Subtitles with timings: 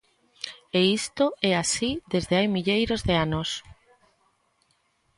[0.79, 3.49] E isto é así desde hai milleiros de anos.